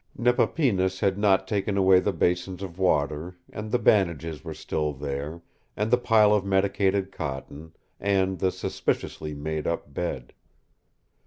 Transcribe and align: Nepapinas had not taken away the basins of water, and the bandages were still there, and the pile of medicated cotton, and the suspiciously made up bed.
Nepapinas 0.17 1.01
had 1.01 1.15
not 1.15 1.47
taken 1.47 1.77
away 1.77 1.99
the 1.99 2.11
basins 2.11 2.63
of 2.63 2.79
water, 2.79 3.35
and 3.53 3.69
the 3.71 3.77
bandages 3.77 4.43
were 4.43 4.55
still 4.55 4.93
there, 4.93 5.43
and 5.77 5.91
the 5.91 5.97
pile 5.99 6.33
of 6.33 6.43
medicated 6.43 7.11
cotton, 7.11 7.75
and 7.99 8.39
the 8.39 8.51
suspiciously 8.51 9.35
made 9.35 9.67
up 9.67 9.93
bed. 9.93 10.33